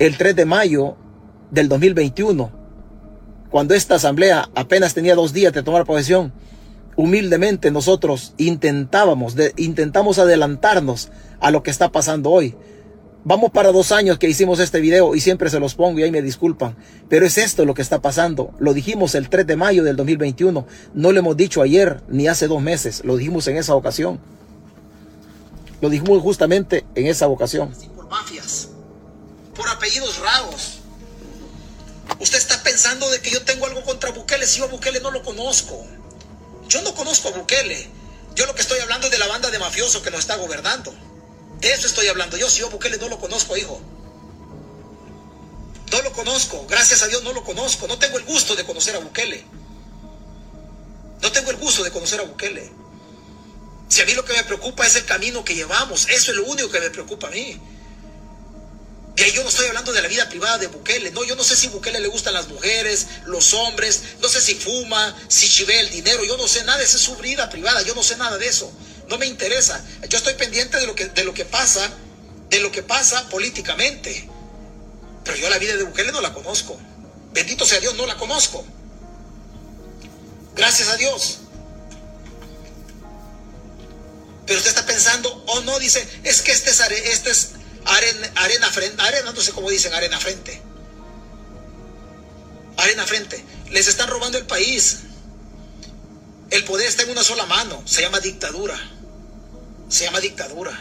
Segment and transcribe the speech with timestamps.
[0.00, 0.96] el 3 de mayo
[1.50, 2.50] del 2021,
[3.50, 6.32] cuando esta asamblea apenas tenía dos días de tomar posesión,
[6.96, 12.54] humildemente nosotros intentábamos, intentamos adelantarnos a lo que está pasando hoy.
[13.24, 16.10] Vamos para dos años que hicimos este video y siempre se los pongo y ahí
[16.10, 16.76] me disculpan.
[17.10, 18.54] Pero es esto lo que está pasando.
[18.58, 20.66] Lo dijimos el 3 de mayo del 2021.
[20.94, 23.02] No lo hemos dicho ayer ni hace dos meses.
[23.04, 24.18] Lo dijimos en esa ocasión.
[25.82, 27.72] Lo dijimos justamente en esa ocasión.
[27.94, 28.69] Por mafias,
[29.54, 30.80] por apellidos raros.
[32.18, 34.46] Usted está pensando de que yo tengo algo contra Bukele.
[34.46, 35.86] Si yo a Bukele no lo conozco.
[36.68, 37.88] Yo no conozco a Bukele.
[38.34, 40.92] Yo lo que estoy hablando es de la banda de mafiosos que nos está gobernando.
[41.60, 42.36] De eso estoy hablando.
[42.36, 43.80] Yo, si yo Bukele no lo conozco, hijo.
[45.90, 46.66] No lo conozco.
[46.68, 47.86] Gracias a Dios no lo conozco.
[47.86, 49.44] No tengo el gusto de conocer a Bukele.
[51.20, 52.70] No tengo el gusto de conocer a Bukele.
[53.88, 56.08] Si a mí lo que me preocupa es el camino que llevamos.
[56.08, 57.60] Eso es lo único que me preocupa a mí.
[59.18, 61.10] Ahí yo no estoy hablando de la vida privada de Bukele.
[61.10, 64.02] No, yo no sé si Bukele le gustan las mujeres, los hombres.
[64.20, 66.24] No sé si fuma, si chive el dinero.
[66.24, 66.82] Yo no sé nada.
[66.82, 67.82] Esa es su vida privada.
[67.82, 68.72] Yo no sé nada de eso
[69.10, 69.84] no me interesa.
[70.08, 71.90] Yo estoy pendiente de lo que, de lo que pasa,
[72.48, 74.28] de lo que pasa políticamente.
[75.24, 76.80] Pero yo la vida de Bukele no la conozco.
[77.32, 78.64] Bendito sea Dios, no la conozco.
[80.54, 81.38] Gracias a Dios.
[84.46, 87.50] Pero usted está pensando, o oh, no, dice, es que este es, este es
[87.96, 90.60] arena, frente, arena, no sé cómo dicen, arena frente.
[92.76, 93.44] Arena frente.
[93.70, 95.00] Les están robando el país.
[96.50, 98.78] El poder está en una sola mano, se llama dictadura
[99.90, 100.72] se llama dictadura.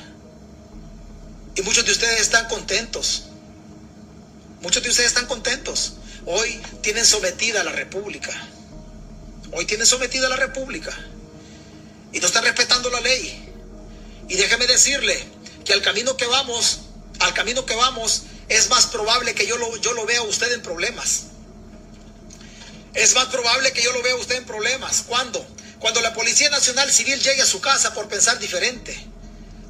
[1.56, 3.24] Y muchos de ustedes están contentos.
[4.62, 5.94] Muchos de ustedes están contentos.
[6.26, 8.32] Hoy tienen sometida a la República.
[9.52, 10.96] Hoy tienen sometida a la República.
[12.14, 13.52] Y no están respetando la ley.
[14.30, 15.22] Y déjeme decirle
[15.66, 16.82] que al camino que vamos,
[17.20, 20.52] al camino que vamos, es más probable que yo lo, yo lo vea a usted
[20.54, 21.24] en problemas.
[22.94, 25.04] Es más probable que yo lo vea a usted en problemas.
[25.08, 25.46] ¿Cuándo?
[25.80, 29.08] Cuando la Policía Nacional Civil llegue a su casa por pensar diferente.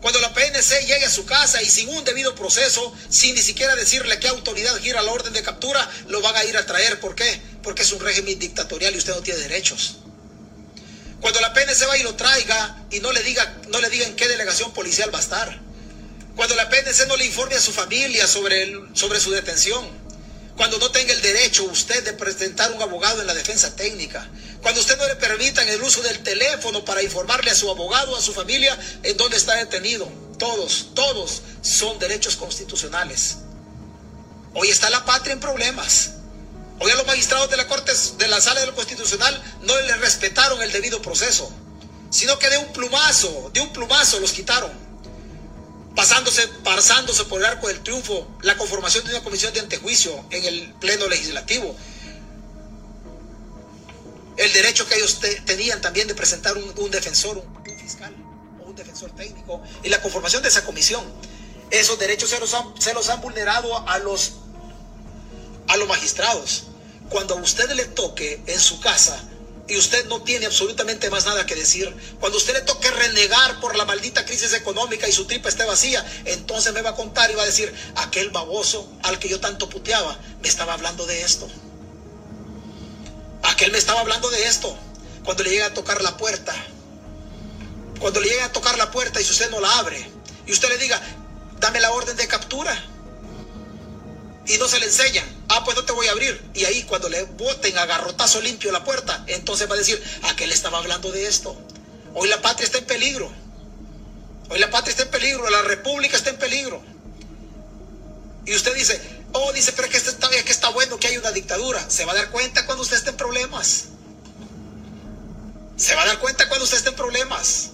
[0.02, 3.76] Cuando la PNC llegue a su casa y sin un debido proceso, sin ni siquiera
[3.76, 7.00] decirle qué autoridad gira la orden de captura, lo van a ir a traer.
[7.02, 7.42] ¿Por qué?
[7.62, 9.98] Porque es un régimen dictatorial y usted no tiene derechos.
[11.20, 14.16] Cuando la PNC va y lo traiga y no le diga, no le diga en
[14.16, 15.69] qué delegación policial va a estar.
[16.40, 19.86] Cuando la PNC no le informe a su familia sobre, sobre su detención
[20.56, 24.26] cuando no tenga el derecho usted de presentar un abogado en la defensa técnica,
[24.62, 28.22] cuando usted no le permitan el uso del teléfono para informarle a su abogado, a
[28.22, 30.10] su familia, en dónde está detenido.
[30.38, 33.40] Todos, todos son derechos constitucionales.
[34.54, 36.12] Hoy está la patria en problemas.
[36.80, 40.62] Hoy a los magistrados de la Corte, de la Sala del Constitucional, no le respetaron
[40.62, 41.52] el debido proceso,
[42.10, 44.89] sino que de un plumazo, de un plumazo los quitaron
[46.00, 50.46] pasándose, pasándose por el arco del triunfo la conformación de una comisión de antejuicio en
[50.46, 51.76] el Pleno Legislativo.
[54.38, 58.16] El derecho que ellos tenían también de presentar un, defensor, un, fiscal
[58.62, 61.04] o un defensor técnico y la conformación de esa comisión.
[61.70, 64.36] Esos derechos se los han, se los han vulnerado a los,
[65.68, 66.64] a los magistrados.
[67.10, 69.22] Cuando a usted le toque en su casa
[69.69, 73.78] y usted no tiene absolutamente más nada que decir, cuando usted le toque renegar por
[73.78, 77.35] la maldita crisis económica y su tripa esté vacía, entonces me va a contar y
[77.35, 81.47] va a decir, aquel baboso al que yo tanto puteaba, me estaba hablando de esto.
[83.44, 84.75] Aquel me estaba hablando de esto.
[85.24, 86.53] Cuando le llega a tocar la puerta,
[88.00, 90.09] cuando le llega a tocar la puerta y si usted no la abre,
[90.47, 91.00] y usted le diga,
[91.59, 92.75] dame la orden de captura,
[94.47, 96.42] y no se le enseña, ah, pues no te voy a abrir.
[96.54, 100.36] Y ahí cuando le boten a garrotazo limpio la puerta, entonces va a decir, ¿a
[100.36, 101.58] qué le estaba hablando de esto?
[102.14, 103.30] Hoy la patria está en peligro.
[104.50, 106.82] Hoy la patria está en peligro, la república está en peligro.
[108.46, 109.00] Y usted dice,
[109.34, 111.90] oh, dice, pero es que, está, es que está bueno que hay una dictadura.
[111.90, 113.86] Se va a dar cuenta cuando usted esté en problemas.
[115.76, 117.72] Se va a dar cuenta cuando usted esté en problemas.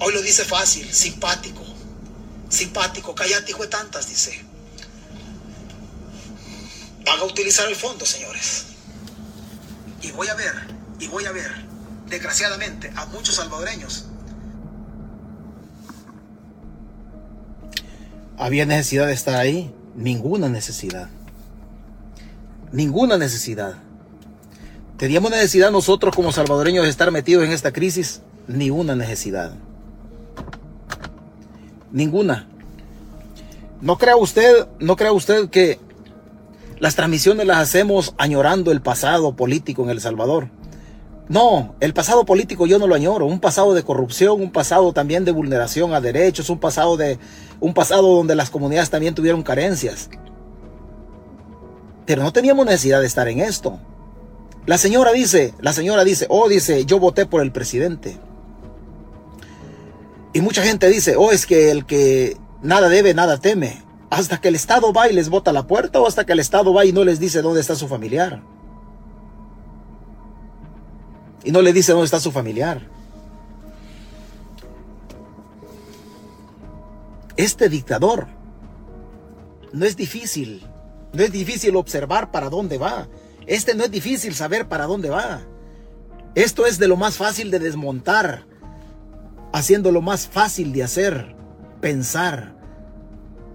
[0.00, 1.62] Hoy lo dice fácil, simpático.
[2.48, 4.45] Simpático, cállate, hijo de tantas, dice
[7.06, 8.66] van a utilizar el fondo, señores.
[10.02, 10.52] Y voy a ver,
[10.98, 11.50] y voy a ver,
[12.08, 14.06] desgraciadamente, a muchos salvadoreños.
[18.36, 19.72] ¿Había necesidad de estar ahí?
[19.94, 21.08] Ninguna necesidad.
[22.72, 23.76] Ninguna necesidad.
[24.98, 28.20] ¿Teníamos necesidad nosotros como salvadoreños de estar metidos en esta crisis?
[28.46, 29.52] Ni una necesidad.
[31.92, 32.46] Ninguna.
[33.80, 35.78] No crea usted, no crea usted que
[36.78, 40.50] las transmisiones las hacemos añorando el pasado político en El Salvador.
[41.28, 45.24] No, el pasado político yo no lo añoro, un pasado de corrupción, un pasado también
[45.24, 47.18] de vulneración a derechos, un pasado de
[47.58, 50.08] un pasado donde las comunidades también tuvieron carencias.
[52.04, 53.80] Pero no teníamos necesidad de estar en esto.
[54.66, 58.18] La señora dice, la señora dice, oh, dice, yo voté por el presidente.
[60.32, 63.82] Y mucha gente dice, oh, es que el que nada debe, nada teme.
[64.10, 66.72] Hasta que el Estado va y les bota la puerta o hasta que el Estado
[66.72, 68.42] va y no les dice dónde está su familiar.
[71.44, 72.88] Y no le dice dónde está su familiar.
[77.36, 78.28] Este dictador
[79.72, 80.66] no es difícil.
[81.12, 83.08] No es difícil observar para dónde va.
[83.46, 85.42] Este no es difícil saber para dónde va.
[86.34, 88.46] Esto es de lo más fácil de desmontar
[89.52, 91.34] haciendo lo más fácil de hacer,
[91.80, 92.55] pensar.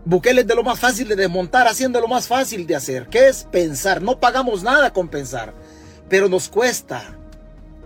[0.04, 3.08] Bukele de lo más fácil de desmontar, haciendo lo más fácil de hacer.
[3.08, 4.02] ¿Qué es pensar?
[4.02, 5.54] No pagamos nada con pensar,
[6.10, 7.18] pero nos cuesta.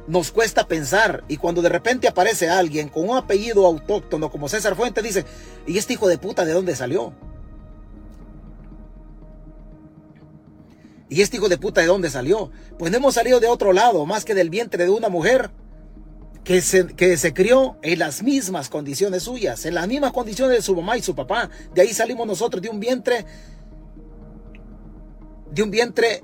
[0.08, 4.76] Nos cuesta pensar y cuando de repente aparece alguien con un apellido autóctono como César
[4.76, 5.26] Fuentes, dice,
[5.66, 7.12] ¿y este hijo de puta de dónde salió?
[11.10, 12.52] ¿Y este hijo de puta de dónde salió?
[12.78, 15.50] Pues no hemos salido de otro lado, más que del vientre de una mujer
[16.46, 20.62] que se, que se crió en las mismas condiciones suyas, en las mismas condiciones de
[20.62, 21.50] su mamá y su papá.
[21.74, 23.26] De ahí salimos nosotros de un vientre,
[25.52, 26.24] de un vientre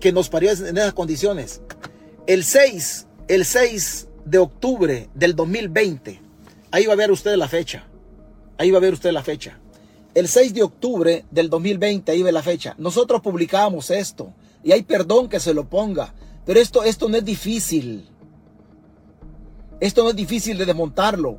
[0.00, 1.62] que nos parió en esas condiciones.
[2.26, 6.20] El 6, el 6 de octubre del 2020,
[6.72, 7.86] ahí va a ver usted la fecha.
[8.58, 9.60] Ahí va a ver usted la fecha.
[10.14, 12.74] El 6 de octubre del 2020, ahí ve la fecha.
[12.76, 14.34] Nosotros publicamos esto
[14.64, 16.12] y hay perdón que se lo ponga.
[16.44, 18.08] Pero esto, esto no es difícil.
[19.82, 21.38] Esto no es difícil de desmontarlo.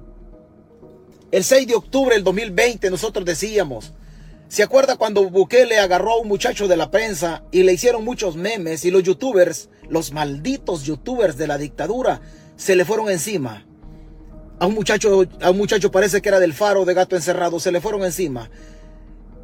[1.31, 3.93] El 6 de octubre del 2020 nosotros decíamos,
[4.49, 8.35] ¿se acuerda cuando Bukele agarró a un muchacho de la prensa y le hicieron muchos
[8.35, 12.19] memes y los youtubers, los malditos youtubers de la dictadura,
[12.57, 13.65] se le fueron encima?
[14.59, 17.71] A un muchacho, a un muchacho parece que era del faro de gato encerrado, se
[17.71, 18.49] le fueron encima.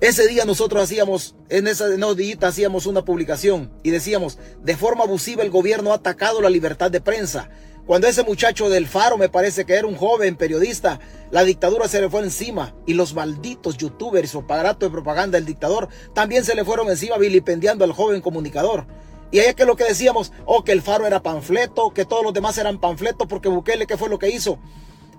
[0.02, 5.42] Ese día nosotros hacíamos, en esa nodita hacíamos una publicación y decíamos, de forma abusiva
[5.42, 7.50] el gobierno ha atacado la libertad de prensa.
[7.86, 11.00] Cuando ese muchacho del Faro, me parece que era un joven periodista,
[11.32, 15.46] la dictadura se le fue encima y los malditos youtubers o aparato de propaganda del
[15.46, 18.86] dictador también se le fueron encima vilipendiando al joven comunicador.
[19.32, 22.24] Y ahí es que lo que decíamos, oh, que el Faro era panfleto, que todos
[22.24, 24.58] los demás eran panfletos, porque Bukele, ¿qué fue lo que hizo?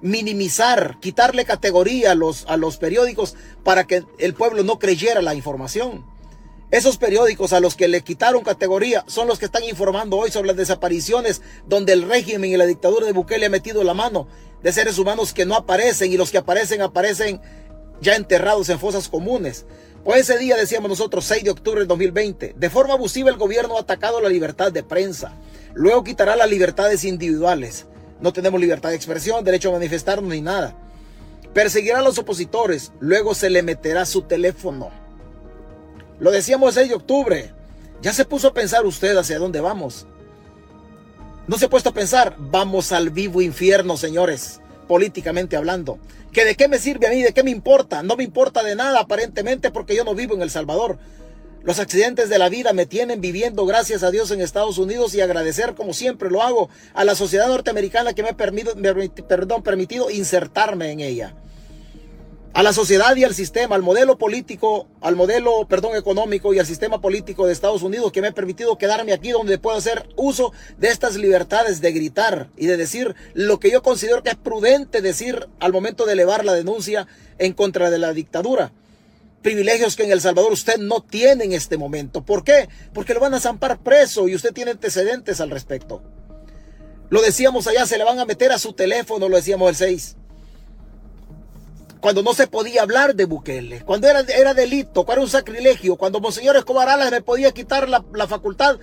[0.00, 5.34] Minimizar, quitarle categoría a los, a los periódicos para que el pueblo no creyera la
[5.34, 6.04] información.
[6.70, 10.46] Esos periódicos a los que le quitaron categoría son los que están informando hoy sobre
[10.46, 14.28] las desapariciones donde el régimen y la dictadura de Bukele ha metido la mano
[14.62, 17.40] de seres humanos que no aparecen y los que aparecen aparecen
[18.00, 19.66] ya enterrados en fosas comunes.
[20.04, 23.76] Pues ese día decíamos nosotros, 6 de octubre del 2020, de forma abusiva el gobierno
[23.76, 25.32] ha atacado la libertad de prensa.
[25.74, 27.86] Luego quitará las libertades individuales.
[28.20, 30.76] No tenemos libertad de expresión, derecho a manifestarnos ni nada.
[31.52, 32.92] Perseguirá a los opositores.
[33.00, 34.99] Luego se le meterá su teléfono
[36.20, 37.52] lo decíamos el 6 de octubre.
[38.02, 40.06] Ya se puso a pensar usted hacia dónde vamos.
[41.46, 45.98] No se ha puesto a pensar, vamos al vivo infierno, señores, políticamente hablando.
[46.30, 47.22] ¿Que de qué me sirve a mí?
[47.22, 48.02] ¿De qué me importa?
[48.02, 50.98] No me importa de nada aparentemente porque yo no vivo en El Salvador.
[51.62, 55.20] Los accidentes de la vida me tienen viviendo, gracias a Dios, en Estados Unidos y
[55.20, 58.74] agradecer, como siempre lo hago, a la sociedad norteamericana que me ha permitido,
[59.28, 61.34] perdón, permitido insertarme en ella
[62.52, 66.66] a la sociedad y al sistema, al modelo político, al modelo, perdón, económico y al
[66.66, 70.52] sistema político de Estados Unidos que me ha permitido quedarme aquí donde puedo hacer uso
[70.76, 75.00] de estas libertades de gritar y de decir lo que yo considero que es prudente
[75.00, 77.06] decir al momento de elevar la denuncia
[77.38, 78.72] en contra de la dictadura.
[79.42, 82.24] Privilegios que en El Salvador usted no tiene en este momento.
[82.24, 82.68] ¿Por qué?
[82.92, 86.02] Porque lo van a zampar preso y usted tiene antecedentes al respecto.
[87.10, 90.16] Lo decíamos allá, se le van a meter a su teléfono, lo decíamos el 6
[92.00, 95.96] cuando no se podía hablar de Bukele, cuando era, era delito, cuando era un sacrilegio,
[95.96, 98.78] cuando Monseñor Escobar Alas me podía quitar la, facultad,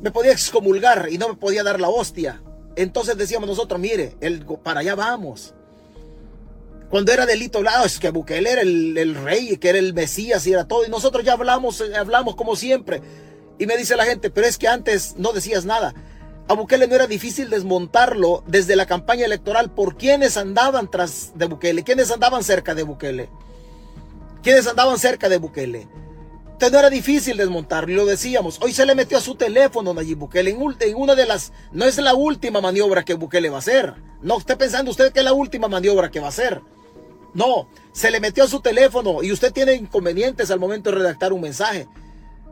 [0.00, 2.42] me podía excomulgar y no me podía dar la hostia.
[2.74, 5.54] Entonces decíamos nosotros, mire, el, para allá vamos.
[6.90, 10.46] Cuando era delito, hablado, es que Bukele era el, el, rey, que era el Mesías
[10.46, 10.84] y era todo.
[10.84, 13.00] Y nosotros ya hablamos, hablamos como siempre.
[13.58, 15.94] Y me dice la gente, pero es que antes no decías nada.
[16.48, 21.46] A Bukele no era difícil desmontarlo desde la campaña electoral por quienes andaban tras de
[21.46, 23.28] Bukele, quienes andaban cerca de Bukele,
[24.42, 25.88] quienes andaban cerca de Bukele.
[26.52, 28.58] Entonces no era difícil desmontarlo, y lo decíamos.
[28.62, 31.84] Hoy se le metió a su teléfono Nayib Bukele en, en, una de las, no
[31.84, 33.94] es la última maniobra que Bukele va a hacer.
[34.22, 36.62] No esté pensando usted que es la última maniobra que va a hacer.
[37.34, 41.32] No, se le metió a su teléfono y usted tiene inconvenientes al momento de redactar
[41.32, 41.88] un mensaje.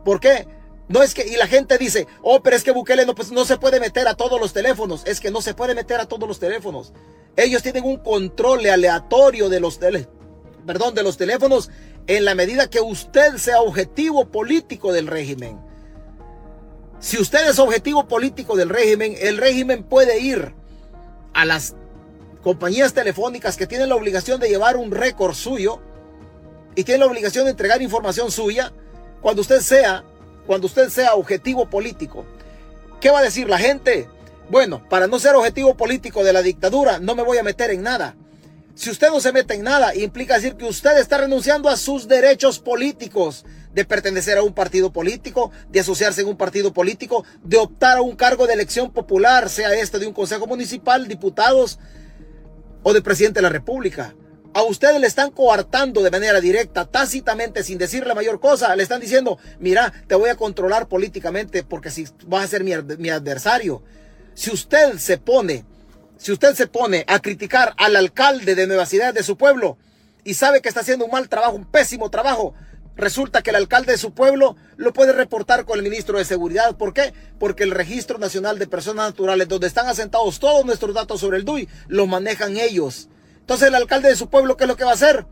[0.03, 0.45] ¿Por qué?
[0.87, 3.43] No es que, y la gente dice, oh, pero es que Bukele no, pues, no
[3.45, 5.03] se puede meter a todos los teléfonos.
[5.05, 6.93] Es que no se puede meter a todos los teléfonos.
[7.35, 9.79] Ellos tienen un control aleatorio de los,
[10.65, 11.69] perdón, de los teléfonos
[12.07, 15.59] en la medida que usted sea objetivo político del régimen.
[16.99, 20.53] Si usted es objetivo político del régimen, el régimen puede ir
[21.33, 21.75] a las
[22.41, 25.81] compañías telefónicas que tienen la obligación de llevar un récord suyo
[26.75, 28.71] y tienen la obligación de entregar información suya
[29.21, 30.03] cuando usted sea,
[30.45, 32.25] cuando usted sea objetivo político.
[33.01, 34.09] ¿Qué va a decir la gente?
[34.49, 37.83] Bueno, para no ser objetivo político de la dictadura, no me voy a meter en
[37.83, 38.15] nada.
[38.75, 42.07] Si usted no se mete en nada, implica decir que usted está renunciando a sus
[42.07, 47.57] derechos políticos de pertenecer a un partido político, de asociarse en un partido político, de
[47.57, 51.79] optar a un cargo de elección popular, sea este de un consejo municipal, diputados
[52.83, 54.13] o de presidente de la República.
[54.55, 58.73] A ustedes le están coartando de manera directa, tácitamente, sin decirle mayor cosa.
[58.77, 63.09] Le están diciendo, mira, te voy a controlar políticamente porque si vas a ser mi,
[63.09, 63.83] adversario.
[64.33, 65.65] Si usted se pone
[66.17, 69.77] si usted se pone a criticar al alcalde de Nueva Ciudad de su pueblo
[70.23, 72.53] y sabe que está haciendo un mal trabajo, un pésimo trabajo,
[72.95, 76.77] resulta que el alcalde de su pueblo lo puede reportar con el ministro de Seguridad.
[76.77, 77.13] ¿Por qué?
[77.39, 81.43] Porque el Registro Nacional de Personas Naturales, donde están asentados todos nuestros datos sobre el
[81.43, 83.09] DUI, los manejan ellos.
[83.45, 85.27] Entonces el alcalde de su pueblo, ¿qué es lo que va a hacer?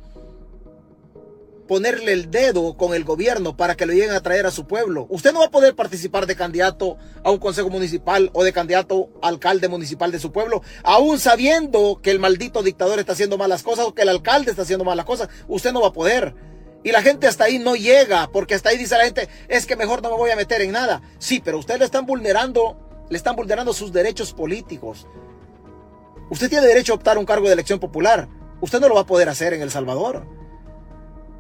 [1.68, 5.08] ponerle el dedo con el gobierno para que lo lleguen a traer a su pueblo.
[5.10, 9.10] Usted no va a poder participar de candidato a un consejo municipal o de candidato
[9.24, 13.86] alcalde municipal de su pueblo, aún sabiendo que el maldito dictador está haciendo malas cosas
[13.86, 15.30] o que el alcalde está haciendo malas cosas.
[15.48, 16.36] Usted no va a poder.
[16.84, 19.78] Y la gente hasta ahí no llega, porque hasta ahí dice la gente, es que
[19.78, 21.02] mejor no me voy a meter en nada.
[21.18, 25.08] Sí, pero usted le están vulnerando, le están vulnerando sus derechos políticos.
[26.30, 28.28] Usted tiene derecho a optar un cargo de elección popular.
[28.62, 30.26] Usted no lo va a poder hacer en El Salvador.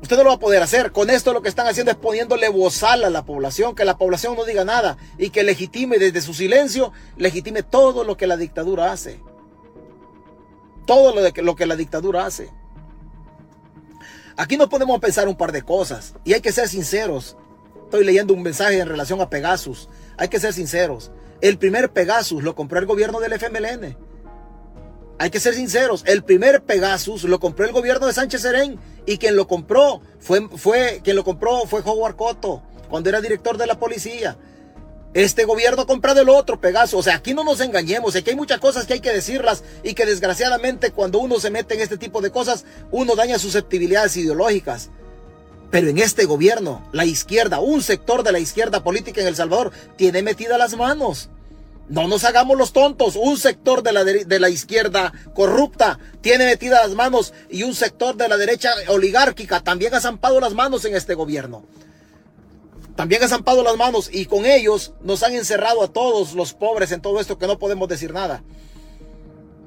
[0.01, 0.91] Usted no lo va a poder hacer.
[0.91, 4.35] Con esto lo que están haciendo es poniéndole bozal a la población, que la población
[4.35, 8.91] no diga nada y que legitime desde su silencio, legitime todo lo que la dictadura
[8.91, 9.21] hace.
[10.85, 12.51] Todo lo, de, lo que la dictadura hace.
[14.35, 17.37] Aquí no podemos pensar un par de cosas y hay que ser sinceros.
[17.85, 19.87] Estoy leyendo un mensaje en relación a Pegasus.
[20.17, 21.11] Hay que ser sinceros.
[21.39, 23.95] El primer Pegasus lo compró el gobierno del FMLN.
[25.19, 29.17] Hay que ser sinceros, el primer Pegasus lo compró el gobierno de Sánchez Serén y
[29.17, 33.67] quien lo compró fue, fue, quien lo compró fue Howard Cotto, cuando era director de
[33.67, 34.37] la policía.
[35.13, 36.99] Este gobierno compra del otro Pegasus.
[36.99, 38.15] O sea, aquí no nos engañemos.
[38.15, 41.75] Aquí hay muchas cosas que hay que decirlas y que desgraciadamente cuando uno se mete
[41.75, 44.89] en este tipo de cosas, uno daña susceptibilidades ideológicas.
[45.69, 49.71] Pero en este gobierno, la izquierda, un sector de la izquierda política en El Salvador,
[49.97, 51.29] tiene metida las manos.
[51.89, 53.15] No nos hagamos los tontos.
[53.15, 58.15] Un sector de la, de la izquierda corrupta tiene metidas las manos y un sector
[58.15, 61.65] de la derecha oligárquica también ha zampado las manos en este gobierno.
[62.95, 66.91] También ha zampado las manos y con ellos nos han encerrado a todos los pobres
[66.91, 68.43] en todo esto que no podemos decir nada.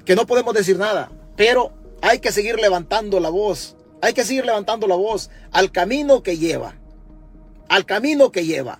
[0.05, 1.11] Que no podemos decir nada.
[1.35, 3.75] Pero hay que seguir levantando la voz.
[4.01, 6.75] Hay que seguir levantando la voz al camino que lleva.
[7.67, 8.79] Al camino que lleva.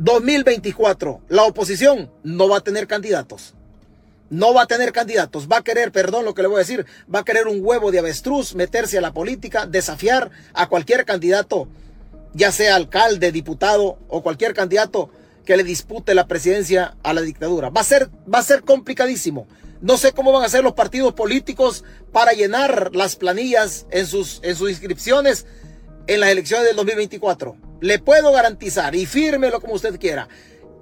[0.00, 3.52] 2024, la oposición no va a tener candidatos.
[4.30, 5.46] No va a tener candidatos.
[5.46, 7.90] Va a querer, perdón lo que le voy a decir, va a querer un huevo
[7.90, 11.68] de avestruz, meterse a la política, desafiar a cualquier candidato,
[12.32, 15.10] ya sea alcalde, diputado o cualquier candidato
[15.44, 17.68] que le dispute la presidencia a la dictadura.
[17.68, 19.46] Va a ser, va a ser complicadísimo.
[19.82, 24.40] No sé cómo van a ser los partidos políticos para llenar las planillas en sus,
[24.44, 25.44] en sus inscripciones
[26.10, 27.56] en las elecciones del 2024.
[27.80, 30.28] Le puedo garantizar, y fírmelo como usted quiera,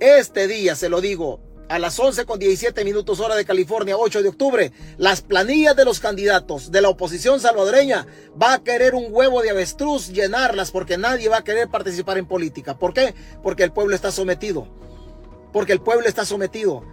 [0.00, 4.23] este día, se lo digo, a las 11 con 17 minutos hora de California, 8
[4.23, 8.06] de octubre, las planillas de los candidatos de la oposición salvadoreña
[8.42, 12.25] va a querer un huevo de avestruz llenarlas porque nadie va a querer participar en
[12.25, 12.78] política.
[12.78, 13.14] ¿Por qué?
[13.42, 14.66] Porque el pueblo está sometido.
[15.52, 16.85] Porque el pueblo está sometido.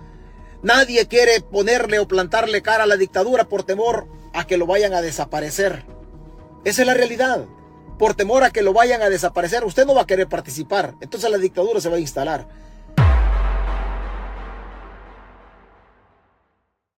[0.62, 4.94] Nadie quiere ponerle o plantarle cara a la dictadura por temor a que lo vayan
[4.94, 5.86] a desaparecer.
[6.66, 7.46] Esa es la realidad
[7.98, 10.96] por temor a que lo vayan a desaparecer, usted no va a querer participar.
[11.02, 12.48] Entonces la dictadura se va a instalar.